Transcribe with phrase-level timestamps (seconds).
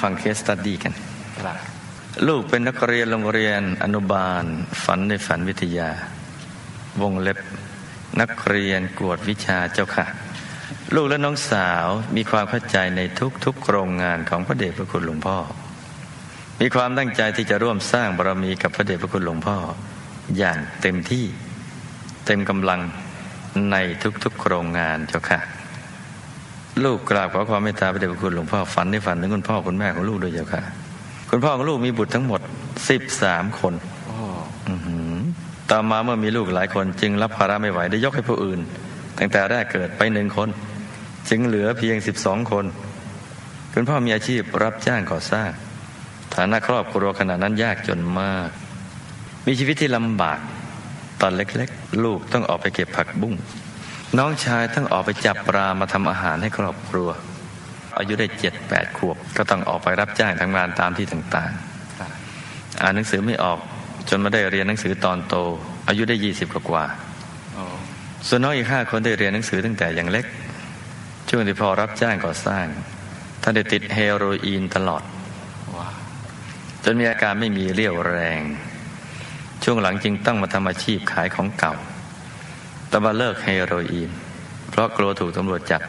[0.00, 0.92] ฟังเคสตัดดี้กัน
[1.40, 1.56] ครับ
[2.28, 4.44] ลูกเป็นนักเรียนโรงเรียนอนุบาล
[4.84, 5.90] ฝันในฝันวิทยา
[7.02, 7.38] วงเล็บ
[8.20, 10.06] นักเรียนกวดวิชาเจ้าค่ะ
[10.94, 13.00] ลูกและน้องสาวมีความเข้าใจใน
[13.44, 15.36] ทุกๆโครงงานของพระเดชพระคุณหลวงพ่อ
[16.60, 19.56] มีความตั้งใจที่จะร่วมสร้างบารมีกับพระเดชพระคุณหลวงพ่อ
[20.38, 21.24] อย่างเต็มที่
[22.26, 22.80] เต็มกำลัง
[23.70, 23.76] ใน
[24.24, 25.59] ทุกๆโครงงานเจ้าค่ะ
[26.84, 30.62] ลูกกราบขอความเมตตาพระเดชพระคุณหลวงพ่อฝันในฝันถึงคุณพ่อคุณแม่ของลูกด้วยเจ้าค่ะ
[31.30, 32.40] คุณพ่อของลูกมีบุตรทั้งหมด
[32.88, 33.74] สิบสามคน
[34.06, 34.18] โอ้
[34.68, 35.14] อื้อหือ
[35.70, 38.60] ต่อมาเมื่อมีลูกหลายคนจึงรับภาระไม่ไหวได้ยกให้ผู้อื่น
[39.18, 40.48] ตั้งแต่แรกเกิดไปหนึ่งคน
[41.28, 42.64] จึงเหลือเพียงสิบสองคน
[43.72, 45.50] คุณพ่อมีอาชีพรับจ้างก่อสร้าง
[46.34, 48.48] ฐานะครอบครัวขณะนั้นยากจนมาก
[49.46, 50.38] มีชีวิตที่ลำบาก
[51.20, 53.34] ตอนเล็กๆ ลูกต้องออกไปเก็บผักบุ้ง
[54.18, 57.08] น้องชายต้องออกไปจับปลามาทำอาหารให้ครอบครัว
[57.98, 62.10] อายุได้เจ็ดแปดขวบ ก็ต้องออกไปรับจ้างทำงานตามที่ต่างๆครับ
[62.82, 63.58] อ่านหนังสือไม่ออก
[64.08, 65.34] จนมาได้เรียนหนังสือตอนโต
[65.88, 66.84] อายุได้ยี่สิบกว่า
[67.54, 70.26] โอ้ๆส่วนน้องอีกห้าคนได้เรียนหนังสือตั้งแต่ยังเล็ก
[71.28, 72.66] ช่วงที่พอรับจ้างก่อสร้าง
[73.42, 75.02] ท่านได้ติดเฮโรอีนตลอด
[75.76, 75.94] ว้าว
[76.84, 78.42] จนมีอาการไม่มีเรี่ยวแรง
[79.64, 84.10] ช่วงหลังจึงต้องมาทำอาชีพขายของเก่าแต่มาเลิกเฮโรอีน
[84.70, 85.82] เพราะกลัวถูกตำรวจจับ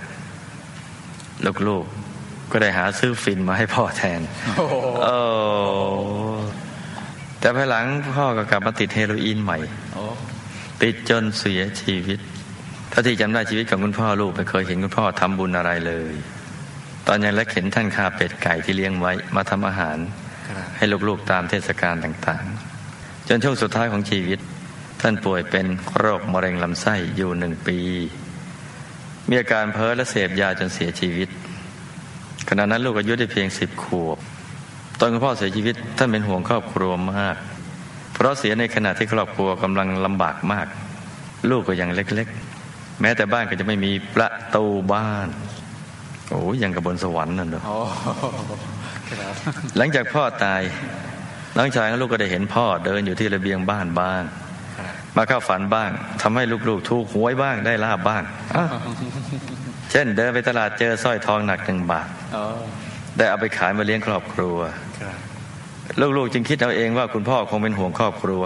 [1.67, 4.21] ลูกๆก็ได้หาซื้อฟินมาให้พ่อแทน
[4.57, 5.17] โอ้โหโอ้
[7.39, 7.85] แต่ภายหลัง
[8.15, 9.57] พ่อก็กลับมาติดเฮโรอีนใหม่
[9.93, 10.03] โอ้
[10.83, 12.19] ติดจนเสียชีวิต
[12.91, 16.13] ถ้าที่จำได้ชีวิตของคุณพ่อลูกไม่เคยเห็นคุณพ่อทำบุญอะไรเลย
[17.07, 19.97] ตอนยังเล็กเห็นท่านฆ่าเป็ดไก่ที่เลี้ยงไว้มาทำอาหาร
[20.47, 24.39] ครับให้ลูกๆตามเทศกาลต่างๆ จนช่วงสุดท้ายของชีวิต
[25.01, 25.65] ท่านป่วยเป็น
[25.97, 27.77] โรคมะเร็งลำไส้อยู่หนึ่งปี
[29.29, 31.29] มีอาการเพ้อและเสพยาจนเสียชีวิต
[32.49, 34.17] ขณะนั้นลูกอายุได้เพียงสิบขวบ
[34.99, 37.35] ตอนคุณพ่อเสียชีวิตท่านเป็นห่วงครอบครัวมาก
[38.13, 40.67] เพราะเสียในขณะที่ครอบครัวกำลังลำบากมาก
[41.49, 45.27] ลูกก็ยังเล็กๆ แม้แต่บ้านก็จะไม่มีประตูบ้าน
[46.29, 47.77] โอ้ยยังกับบนสวรรค์นั่นเนอะโอ้
[49.09, 49.33] ครับ
[49.77, 50.61] หลังจากพ่อตาย
[51.57, 54.50] น้องชายของลูกก็ได้เห็นพ่อเดินอยู่ที่ระเบียงบ้านบ้างครับ
[55.17, 55.89] มาเข้าฝันบ้าง
[56.21, 58.23] ทำให้ลูกๆ ถูกหวยบ้างได้ลาบบ้าง
[59.91, 62.07] เช่นเดินไปตลาดเจอสร้อยทองหนักหนึ่งบาท
[63.17, 64.57] ได้เอาไปขายมาเลี้ยงครอบครัว
[66.17, 68.41] ลูกๆจึงคิดเอาเองว่าคุณพ่อคงเป็นห่วงครอบครัว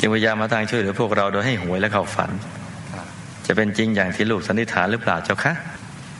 [0.00, 2.30] จึงพยายามมาทางช่วยเหลือพวกเราโดยให้หวยและเข้าฝัน
[3.46, 5.52] จะเป็นจริงอย่างที่ลูกสันนิษฐานหรือเปล่าเจ้าคะ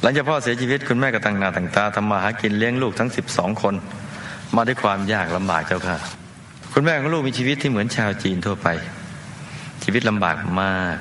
[0.03, 3.75] หลังจากพ่อเสียชีวิตคุณแม่ก็ตั้งหน้าตั้งตาทำมาหากินเลี้ยงลูกทั้ง12คน
[4.57, 5.97] มาด้วยความยากลำบากเจ้าค่ะ
[6.73, 8.69] คุณแม่ของลูกมีชีวิตที่เหมือนชาวจีนทั่วไป
[9.89, 10.97] ชีวิตลำบากมาก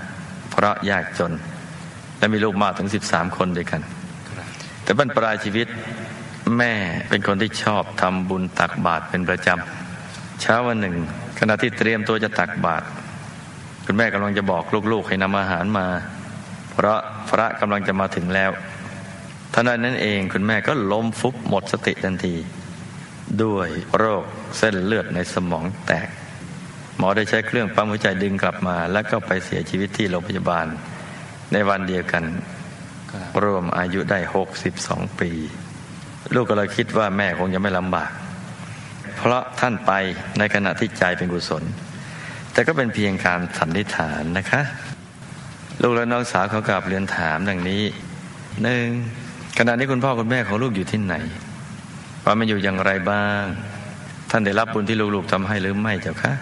[0.51, 1.33] เพราะยากจน
[2.17, 3.81] และมีลูกมากถึง13คนด้วยกัน
[4.83, 5.67] แต่บรรปลายชีวิต
[6.57, 6.73] แม่
[7.09, 10.95] เป็นคนที่ชอบทำบุญตักบาตรเป็นประจำเช้าวันหนึ่ง
[11.39, 12.85] ขณะที่เตรียมตัวจะตักบาตร
[13.85, 15.87] คุณแม่กำลังจะบอกลูกๆให้นำอาหารมา
[16.71, 18.51] เพราะพระกำลังจะมาถึงแล้ว
[19.53, 22.35] ท่านั้นเองคุณแม่ก็ล้มฟุบหมดสติทันที
[23.43, 23.67] ด้วย
[23.97, 24.23] โรค
[24.57, 26.09] เส้นเลือดในสมองแตก
[26.97, 30.65] หมอได้ใช้เครื่องปั๊มหัวใจดึงกลับมา แล้วก็ไปเสียชีวิตที่โรงพยาบาล
[31.53, 32.23] ในวันเดียวกัน
[33.13, 34.19] รับรวมอายุได้
[34.69, 35.31] 62 ปี
[36.35, 38.11] ลูกก็เลยคิดว่าแม่คงจะไม่ลำบาก
[39.17, 39.91] เพราะท่านไป
[40.37, 41.63] ในขณะที่ใจเป็นกุศล
[42.53, 44.61] แต่ก็เป็นเพียงการสันนิษฐานนะคะ
[45.81, 47.83] ลูกและน้องสาวเขากลับเรียนถามดังนี้
[48.63, 48.87] หนึ่ง
[49.57, 51.15] ขณะนี้คุณพ่อคุณแม่ของลูกอยู่ที่ไหน
[52.25, 53.43] ว่ามันอยู่อย่างไรบ้าง
[54.29, 56.33] ท่านได้รับบุญที่ลูกๆทำให้หรือไม่เจ้าคะ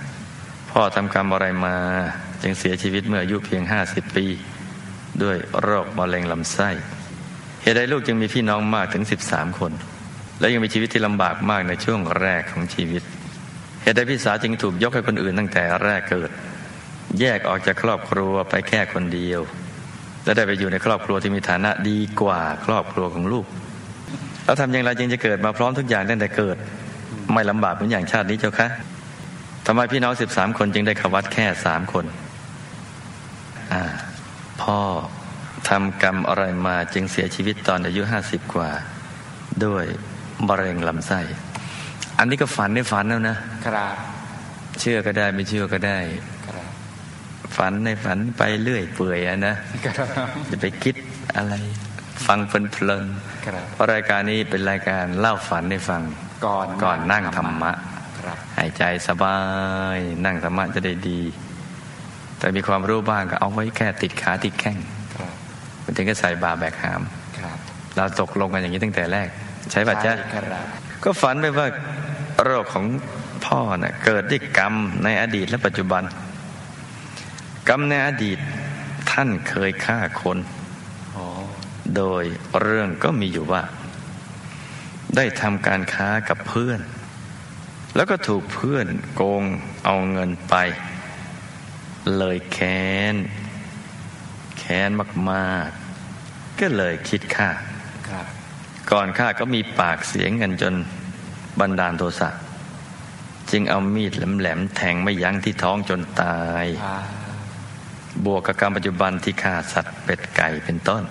[0.78, 1.76] พ่อทำกรรมอะไรมา
[2.42, 4.26] จึงเสียชีวิตเมื่ออายุเพียง50ปี
[5.24, 6.70] ด้วยโรคมะเร็งลำไส้
[7.62, 9.72] เหตุใดลูกจึงมีพี่น้องมากถึง13คน
[10.40, 13.04] และยังมีชีวิตที่ลำบากมากในช่วงแรกของชีวิต
[13.82, 16.30] เหตุใดพี่สาวจึงถูกยกให้คนอื่นตั้งแต่แรกเกิด
[17.20, 19.42] แยกออกจากครอบครัวไปแค่คนเดียว
[20.24, 23.46] และได้ไปอยู่ในครอบครัวที่มีฐานะดีกว่าครอบครัวของลูก
[24.46, 26.58] แล้วทำอย่างไรจึงจะเกิดมาพร้อมทุกอย่างตั้งแต่เกิด
[27.34, 28.70] ไม่ลำบากเหมือนอย่างชาตินี้เจ้าคะ
[29.66, 32.06] ทำไมพี่น้องสิบสามคนจึงได้ขวัดแค่สามคน
[33.74, 33.84] อ่า
[34.62, 34.80] พ่อ
[35.70, 38.70] ทำกรรมอะไรมาจึงเสียชีวิตตอนอายุห้าสิบกว่า
[39.66, 39.86] ด้วย
[40.48, 41.20] มะเร็งลำไส้
[42.20, 43.96] อันนี้ก็ฝันในฝันแล้วนะครับ
[44.80, 46.00] เชื่อก็ได้ไม่เชื่อก็ได้
[46.48, 46.66] ครับ
[47.58, 49.56] ฝันในฝันไปเรื่อยเปื่อยอะนะ
[49.86, 49.92] ครั
[50.26, 50.96] บจะไปคิด
[51.38, 51.54] อะไร
[52.28, 52.52] ฟังเพ
[52.88, 53.06] ลิน
[53.46, 56.02] ครับๆเพราะรายการนี้เป็นรายการเล่าฝันให้ฟัง
[56.46, 57.93] ก่อนก่อนนั่งธรรมะครับ
[58.58, 59.38] หายใจสบา
[59.96, 61.22] ย นั่งธรรมะจะได้ดี
[62.38, 64.78] แต่มีความรู้บ้างก็เอาไว้แค่ติดขาติดแข้ง
[65.16, 65.34] ครับ
[65.84, 67.02] มันถึงก็ใส่บาแบกหาม
[67.40, 67.58] ครับ
[67.96, 69.28] เราตกลงกันอย่างนี้ตั้งแต่แรก
[69.72, 70.66] ใช่ป่ะจ๊ะใช่ครับ
[71.04, 71.68] ก็ฝันไปว่า
[72.44, 72.86] โรคของ
[73.46, 74.74] พ่อเนะ่ะเกิดด้วยกรรม
[75.04, 76.04] ในอดีตและปัจจุบัน
[77.70, 78.38] กรรมในอดีต
[79.12, 80.38] ท่านเคยฆ่าคน
[81.16, 81.26] อ๋อ
[81.96, 82.24] โดย
[82.62, 83.62] เรื่องก็มีอยู่ว่า
[85.16, 86.80] ได้ทำการค้ากับเพื่อน
[87.96, 89.44] แล้วก็ถูกเพื่อนโกง
[89.86, 90.56] เอาเงินไป
[92.18, 93.16] เลยแค้น
[94.60, 94.90] แค้น
[95.32, 97.50] มากๆ ก็เลยคิดฆ่า
[98.10, 98.26] ครับ
[98.92, 100.74] ก่อนฆ่าก็มีปากเสียงกันจน
[101.60, 102.30] บันดาลโทสะ
[103.52, 106.98] จึงเอามีดแหลมๆแทงไม่ยั้งที่ท้องจนตายพา
[108.26, 111.04] บวกกับกรรมปัจจุบันที่ฆ่าสัตว์เป็ดไก่เป็นต้น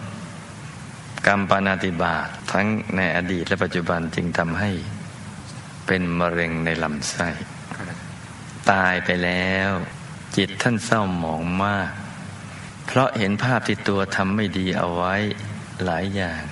[1.26, 4.70] กรรมปานาติบาตทั้งในอดีตและปัจจุบันจึงทำให้
[5.86, 7.28] เป็นมะเร็งในลำไส้
[7.76, 7.96] ครับ
[8.70, 9.70] ตายไปแล้ว
[10.36, 11.90] จิตท่านเศร้าหมองมาก
[12.86, 15.14] เพราะเห็นภาพที่ตัวทำไม่ดีเอาไว้
[15.84, 16.42] หลายอย่าง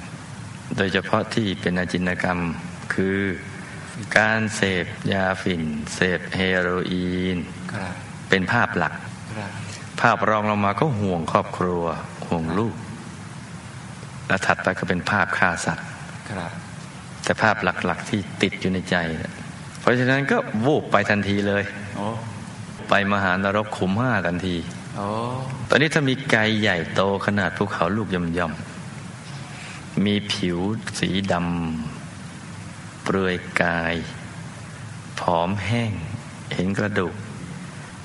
[0.77, 2.39] โดยเฉพาะที่เป็นอาจินกรรม
[2.95, 3.19] คือ
[4.19, 5.63] การเสพยาฝิ่น
[5.95, 7.37] เสพเฮโรอีน
[7.75, 7.93] ครับ
[8.29, 8.95] เป็นภาพหลัก
[9.37, 9.51] ครับ
[10.01, 11.85] ภาพรองลงมาก็ห่วงครอบครัว
[12.27, 12.75] ห่วงลูก
[14.29, 15.87] และถัดไปก็เป็นภาพฆ่าสัตว์
[16.31, 16.53] ครับ
[17.31, 19.33] แต่ภาพหลัก ๆ ที่ติดอยู่ในใจเนี่ย
[19.81, 21.65] เพราะฉะนั้นก็วูบไปทันทีเลย
[21.97, 22.07] โอ้
[22.89, 24.57] ไปมหานรกขุมห้าทันที
[24.97, 25.07] โอ้
[25.69, 30.59] ตอนนี้ถ้ามีไกใหญ่โตขนาดภูเขาลูกย่อมๆ มีผิว
[30.99, 33.95] สีดำเปลือยกาย
[35.21, 35.93] ผอมแห้ง
[36.55, 37.15] เห็นกระดูก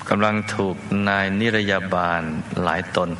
[0.08, 0.76] กำลังถูก
[1.08, 2.22] นายนิรยาบาล
[2.62, 3.10] หลายตน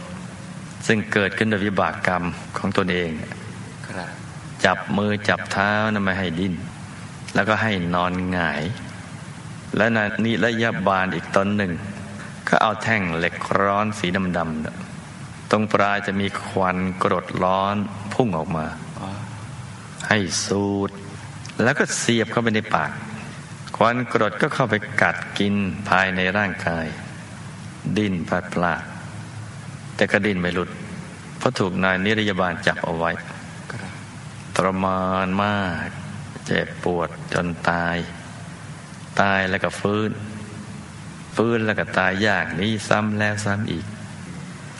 [0.86, 2.22] ซึ่งเกิดขึ้นโดยวิบากกรรม
[2.58, 3.35] ของตนเองครับ
[4.64, 6.54] จับมือจับเท้านะไม่ให้ดิ้น
[7.34, 8.62] แล้วก็ให้นอนหงาย
[9.76, 11.72] และนายนิรยาบาลอีกตนหนึ่ง
[12.48, 14.06] ก็เอาแท่งเหล็กร้อนสี
[14.38, 17.76] ดำๆตรงปลายจะมีควันกรดร้อน
[18.14, 18.66] พุ่งออกมา
[20.08, 20.90] ให้สูด
[21.62, 22.90] แล้วก็เสียบเข้าไปในปาก
[23.76, 25.54] ควันกรดก็เข้าไปกัดกิน
[25.88, 26.86] ภายในร่างกาย
[27.96, 28.82] ดิ้นพลัดพลาด
[29.96, 30.70] แต่ก็ดิ้นไม่หลุด
[31.38, 33.10] เพราะถูกนายนิรยาบาลจับเอาไว้
[34.56, 35.88] ทรมานมาก
[36.46, 37.96] เจ็บปวดจนตาย
[39.20, 40.10] ตายแล้วก็ฟื้น
[41.36, 43.84] ฟื้นแล้วก็ตายยากนี้ซ้ำแล้วซ้ำอีก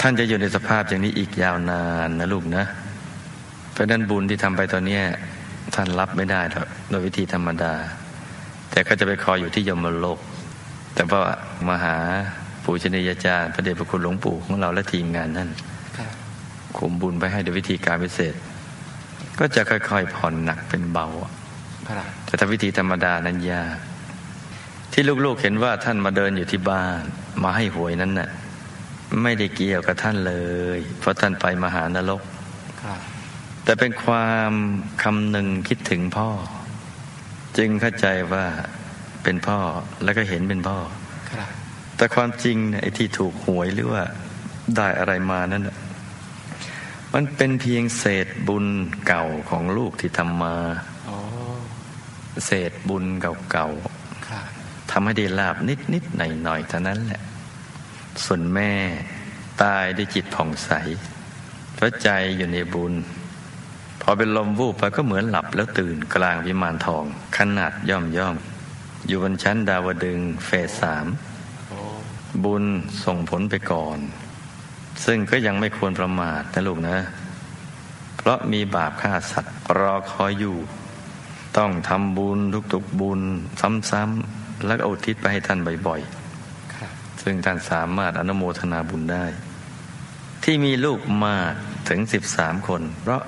[0.01, 2.65] ท่านจะอยู่ในสภาพอย่างนี้อีกยาวนานนะลูกนะ
[3.73, 5.05] เพราะฉะนั้นบุญที่ทำไปตอนเนี้ย
[5.75, 7.75] ท่านรับไม่ได้หรอกโดยวิธีธรรมดา
[8.71, 10.19] แต่ก็จะไปคอยอยู่ที่ยมโลก
[10.95, 11.21] แต่ว่า
[11.69, 11.97] มาหา
[12.65, 15.49] ปู่ชนียาจารย์พระเดชพระคุณหลวงปู่ของเราและทีมงานนั่น
[15.97, 16.11] ครับ
[16.79, 18.35] คุมบุญไปให้โดยวิธีการพิเศษ
[19.39, 21.33] ก็จะค่อยๆผ่อนหนักเป็นเบาอะ
[21.89, 23.77] ครับแต่ถ้าวิธีธรรมดานั้นยาก
[24.93, 27.03] ที่ลูกๆเห็นว่าท่านมาเดินอยู่ที่บ้าน
[27.43, 28.31] มาให้หวยนั้นน่ะ
[29.23, 30.35] ไม่ได้เกี่ยวกับท่านเล
[30.77, 32.23] ย เพราะท่านไปมหานรก
[32.83, 32.99] ครับ
[33.65, 34.53] แต่เป็นความ
[35.03, 36.29] คำหนึ่งคิดถึงพ่อ
[37.57, 38.45] จึงเข้าใจว่า
[39.23, 39.59] เป็นพ่อ
[40.05, 40.79] แล้วก็เห็นเป็นพ่อ
[41.31, 41.49] ครับ
[41.97, 44.03] แต่ความจริงเนี่ยไอ้ที่ถูกหวยหรือว่า
[44.77, 45.77] ได้อะไรมานั่นน่ะ
[47.15, 48.67] มันเป็นเพียงเศษบุญ
[49.07, 50.57] เก่าของลูกที่ทำมา
[51.07, 51.17] โอ้
[52.47, 53.35] เศษบุญเก่า
[54.29, 57.23] ครับๆทำให้ได้ลาบนิดนิดๆหน่อยหน่อยๆเท่านั้นแหละ
[58.25, 58.73] ส่วนแม่
[59.63, 60.71] ตายด้วยจิตผ่องใส
[61.75, 62.93] เพราะใจอยู่ในบุญ
[64.03, 67.05] พอเป็นลมวูบไปก็เหมือนหลับแล้วตื่นกลางวิมานทอง
[67.37, 71.07] ขนาดย่อมย่อมๆอยู่บนชั้นดาวดึงส์เฟสสาม
[71.69, 71.79] โอ้
[72.45, 72.65] บุญ
[73.05, 73.99] ส่งผลไปก่อน
[75.05, 76.99] ซึ่งก็ยังไม่ควรประมาทนะลูกนะ
[78.17, 80.57] เพราะมีบาปฆ่าสัตว์รอคอยอยู่
[81.57, 82.39] ต้องทำบุญ
[82.73, 83.21] ทุกๆบุญ
[83.91, 86.01] ซ้ำๆแล้วก็อุทิศไปให้ท่านบ่อย
[86.75, 89.25] ครับๆซึ่งท่านสามารถอนุโมทนาบุญได้
[90.45, 91.53] ที่มีลูกมาก
[91.89, 93.23] ถึงสิบสามคน เพราะ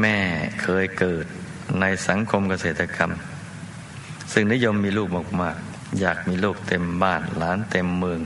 [0.00, 0.18] แม่
[0.62, 1.24] เคยเกิด
[1.80, 3.12] ในสังคมเกษตรกรรม
[4.32, 5.08] ซึ่งนิยมมีลูก
[5.42, 8.20] มากๆ อยากมีลูกเต็มบ้านหลานเต็มเมือง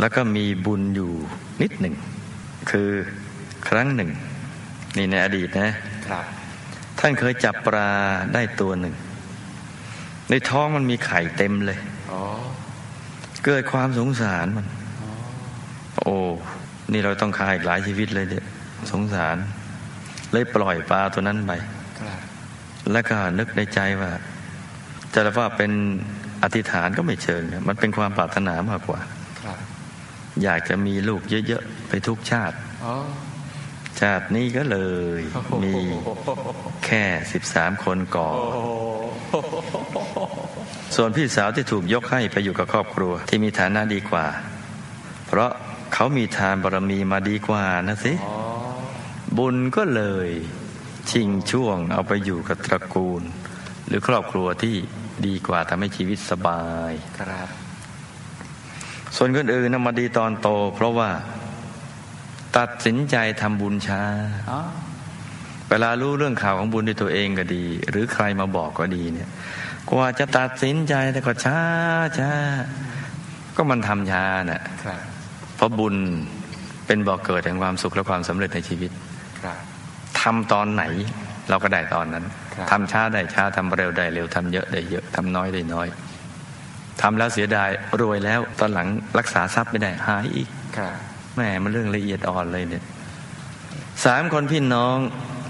[0.00, 1.12] แล้วก็มีบุญอยู่
[1.62, 1.94] นิดหนึ่ง
[2.70, 2.90] คือ
[3.68, 4.10] ครั้งหนึ่ง
[4.96, 5.70] นี่ในอดีตนะ
[6.08, 6.24] ครับ
[6.98, 7.90] ท่านเคยจับปลา
[8.34, 8.94] ได้ตัวหนึ่ง
[10.30, 12.18] ในท้องมันมีไข่เต็มเลยโอ้
[13.44, 14.66] เกิดความสงสารมัน
[15.00, 15.10] โอ้
[16.00, 16.14] โอ้
[16.92, 18.44] นี่เราต้องฆ่าอีกหลายชีวิตเลยเด็ก
[18.92, 19.36] สงสาร
[20.32, 21.52] เลยปล่อยปลาตัวนั้นไป
[22.00, 22.18] ครับ
[22.92, 24.10] แล้วก็นึกในใจว่า
[25.14, 25.72] จะว่าเป็น
[26.42, 29.13] อธิษฐานก็ไม่เชิงนะมันเป็นความปรารถนามากกว่าครับ
[30.42, 32.94] อยากจะมีลูกเยอะๆไปทุกชาติโอ้
[34.00, 34.78] ชาตินี้ก็เล
[35.18, 35.20] ย
[35.64, 35.74] มี
[36.84, 38.62] แค่สิบสามคนก่อนโอ้
[40.96, 44.26] ส่วนพี่สาวที่ถูกยกให้ไปอยู่กับครอบครัวที่มีฐานะดีกว่า
[45.26, 45.50] เพราะ
[45.94, 48.34] เขามีทานบารมีมาดีกว่านะสิโอ้
[49.38, 50.28] บุญก็เลย
[51.10, 53.22] ชิงช่วงเอาไปอยู่กับตระกูล
[53.86, 54.74] หรือครอบครัวที่
[55.26, 57.48] ดีกว่าทำให้ชีวิตสบายครับ
[59.16, 61.10] ส่วนคนอื่นนะมาดีตอนโต เพราะว่า
[62.56, 64.02] ตัดสินใจทำบุญช้า
[64.50, 64.60] อ๋อ
[65.70, 69.28] เวลารู้เรื่องข่าวของบุญด้วยตัวเองก็ดี หรือใครมาบอกก็ดีเนี่ย
[69.88, 71.60] กว่าจะตัดสินใจแต่ก็ช้า
[72.18, 72.32] ช้า
[73.56, 75.00] ก็มันทำช้าน่ะครับ
[75.56, 75.94] เพราะบุญ
[76.86, 78.90] เป็นบ่อกเกิดแห่งความสุขและความสำเร็จในชีวิต
[79.42, 79.58] ครับ
[80.20, 80.84] ทำตอนไหน
[81.48, 85.88] เราก็ได้ตอนนั้นครับทำช้าได้ช้าทำเร็วได้เร็วทำเยอะได้เยอะทำน้อยได้น้อย
[87.00, 87.70] ทำแล้วเสียดาย
[88.00, 90.94] รวยแล้วตอนหลังรักษาทรัพย์ไม่ได้หายอีกครับ
[91.34, 92.84] แหมมันเรื่องละเอียดอ่อนเลยเนี่ย
[94.04, 94.96] สามคนพี่น้อง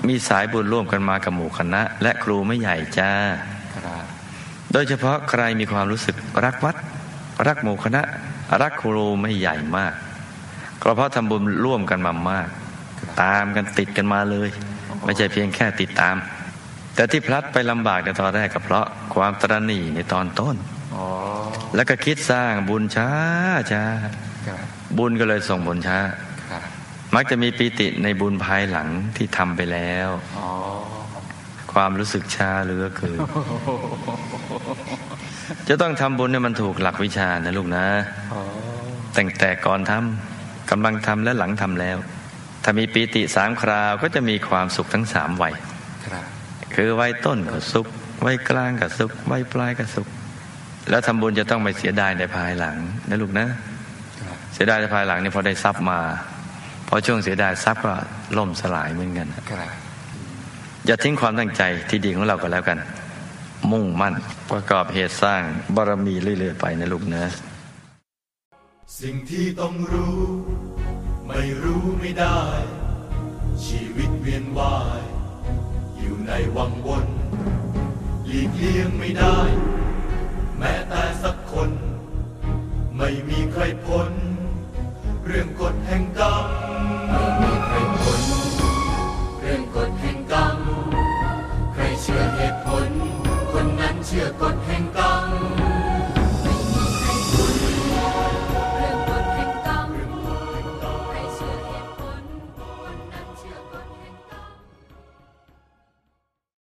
[0.09, 3.11] มีสายบุญร่วมกันมากับหมู่คณะ และครูไม่ใหญ่จ้า
[3.75, 4.05] ครับ
[4.73, 6.77] โดยเฉพาะใครมีความรู้สึกรักวัด
[7.47, 8.03] รักหมู่คณะ
[8.63, 9.93] รักครูไม่ใหญ่มาก
[10.83, 12.49] ก็เพราะทำบุญร่วมกันมามาก
[13.23, 14.49] ตามกันติดกันมาเลย
[15.05, 16.17] ไม่ใช่เพียงแค่ติดตาม
[16.95, 20.74] แต่ที่พลัดไปลำบากในตอนแรกก็เพราะความตระหนี่ในตอนต้นอ๋อ
[21.75, 23.09] แล้วก็คิดสร้างบุญช้า
[23.73, 23.85] ช้า
[24.49, 24.59] ครับ
[24.99, 25.99] บุญก็เลยส่งผลช้า
[26.51, 26.63] ครับ
[27.15, 30.49] มักจะมีปีติในบุญภายหลังที่ทำไปแล้วอ๋อ
[31.73, 33.19] ความรู้สึกช้าเหลือเกิน
[35.69, 37.87] จะต้องทำบุญเนี่ยมันถูกหลักวิชานะลูกนะ
[38.33, 38.41] อ๋อ
[39.17, 41.97] ตั้งแต่ก่อนทำกำลังทำและหลังทำแล้ว
[42.65, 45.55] ถ้ามีปีติสามคราวก็จะมีความสุขทั้งสามวัย
[46.07, 46.25] ครับ
[46.75, 47.87] คือวัยต้นก็สุข
[48.25, 50.07] วัยกลางก็สุขวัยปลายก็สุข
[50.91, 52.77] แล้วทำบุญจะต้องไม่เสียดายในภายหลัง
[53.09, 53.47] นะลูกนะ
[54.21, 56.01] ครับเสียดายในภายหลังเนี่ยพอได้ทรัพย์มา
[56.89, 57.95] พอช่วงเสียดายทรัพย์ก็
[58.39, 59.71] ล่มสลายเหมือนกันครับ
[60.87, 62.79] อย่าทิ้งความตั้งใจที่ดีของเราก็แล้วกัน
[63.73, 64.15] มุ่งมั่น
[64.51, 65.43] ประกอบเหตุสร้าง
[65.77, 67.25] บารมีเรื่อยๆไปนะลูกนะ
[69.01, 70.19] สิ่งที่ต้องรู้
[71.29, 72.41] ไม่รู้ไม่ได้
[73.67, 75.03] ชีวิตเวียนว่าย
[75.99, 77.07] อยู่ในวังวน
[78.27, 79.39] หลีกเลี่ยงไม่ได้
[80.59, 81.71] แม้แต่สักคน
[82.97, 84.11] ไม่มีใครพ้น
[85.27, 86.47] เรื่องกฎแห่งกรรม
[87.11, 88.23] ไม่มีใครพ้น
[89.41, 90.59] เรื่องกฎแห่งกรรม
[91.75, 92.91] ใครเชื่อเหตุผล
[93.53, 94.71] คนนั้นเชื่อกฎแห